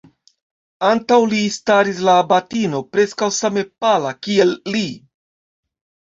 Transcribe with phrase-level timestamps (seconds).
[0.91, 4.85] Antaŭ li staris la abatino, preskaŭ same pala, kiel li.